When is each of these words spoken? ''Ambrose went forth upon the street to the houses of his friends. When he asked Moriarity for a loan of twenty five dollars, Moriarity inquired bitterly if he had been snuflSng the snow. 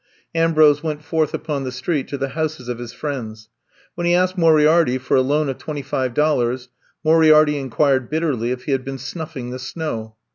''Ambrose 0.43 0.81
went 0.81 1.03
forth 1.03 1.31
upon 1.31 1.63
the 1.63 1.71
street 1.71 2.07
to 2.07 2.17
the 2.17 2.29
houses 2.29 2.67
of 2.67 2.79
his 2.79 2.91
friends. 2.91 3.49
When 3.93 4.07
he 4.07 4.15
asked 4.15 4.35
Moriarity 4.35 4.97
for 4.97 5.15
a 5.15 5.21
loan 5.21 5.47
of 5.47 5.59
twenty 5.59 5.83
five 5.83 6.15
dollars, 6.15 6.69
Moriarity 7.05 7.59
inquired 7.59 8.09
bitterly 8.09 8.49
if 8.49 8.63
he 8.63 8.71
had 8.71 8.83
been 8.83 8.97
snuflSng 8.97 9.51
the 9.51 9.59
snow. 9.59 10.15